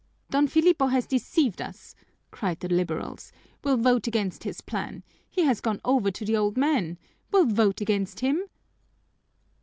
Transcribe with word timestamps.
"Don 0.31 0.47
Filipo 0.47 0.87
has 0.87 1.05
deceived 1.05 1.61
us," 1.61 1.93
cried 2.31 2.59
the 2.61 2.67
liberals. 2.67 3.31
"We'll 3.63 3.77
vote 3.77 4.07
against 4.07 4.45
his 4.45 4.59
plan. 4.59 5.03
He 5.29 5.43
has 5.43 5.61
gone 5.61 5.79
over 5.85 6.09
to 6.09 6.25
the 6.25 6.35
old 6.35 6.57
men. 6.57 6.97
We'll 7.31 7.45
vote 7.45 7.81
against 7.81 8.21
him!" 8.21 8.45